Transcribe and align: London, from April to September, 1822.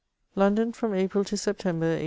London, 0.33 0.73
from 0.73 0.95
April 0.95 1.23
to 1.25 1.37
September, 1.37 1.85
1822. 1.85 1.99